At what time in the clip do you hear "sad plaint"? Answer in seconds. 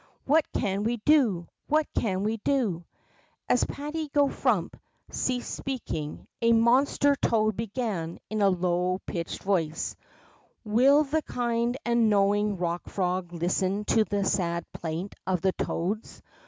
14.25-15.13